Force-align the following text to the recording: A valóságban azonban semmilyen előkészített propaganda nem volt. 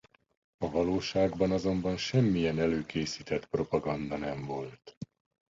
A 0.57 0.69
valóságban 0.69 1.51
azonban 1.51 1.97
semmilyen 1.97 2.59
előkészített 2.59 3.45
propaganda 3.45 4.17
nem 4.17 4.45
volt. 4.45 4.97